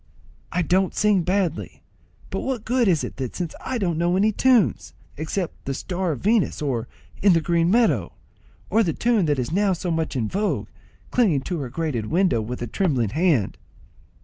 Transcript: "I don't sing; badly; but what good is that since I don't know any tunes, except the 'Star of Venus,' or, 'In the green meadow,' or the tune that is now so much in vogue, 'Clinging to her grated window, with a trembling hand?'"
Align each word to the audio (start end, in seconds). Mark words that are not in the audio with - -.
"I 0.51 0.63
don't 0.63 0.95
sing; 0.95 1.21
badly; 1.21 1.83
but 2.31 2.39
what 2.39 2.65
good 2.65 2.87
is 2.87 3.01
that 3.01 3.35
since 3.35 3.53
I 3.63 3.77
don't 3.77 3.99
know 3.99 4.17
any 4.17 4.31
tunes, 4.31 4.95
except 5.15 5.65
the 5.65 5.75
'Star 5.75 6.13
of 6.13 6.21
Venus,' 6.21 6.59
or, 6.59 6.87
'In 7.21 7.33
the 7.33 7.39
green 7.39 7.69
meadow,' 7.69 8.13
or 8.71 8.81
the 8.81 8.93
tune 8.93 9.27
that 9.27 9.37
is 9.37 9.51
now 9.51 9.73
so 9.73 9.91
much 9.91 10.15
in 10.15 10.27
vogue, 10.27 10.69
'Clinging 11.11 11.41
to 11.41 11.59
her 11.59 11.69
grated 11.69 12.07
window, 12.07 12.41
with 12.41 12.63
a 12.63 12.65
trembling 12.67 13.09
hand?'" 13.09 13.59